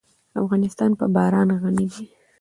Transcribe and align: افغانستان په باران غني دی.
افغانستان 0.41 0.91
په 0.99 1.05
باران 1.15 1.49
غني 1.61 1.85
دی. 1.91 2.03